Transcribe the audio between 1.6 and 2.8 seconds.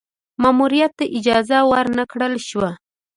ور نه کړل شوه.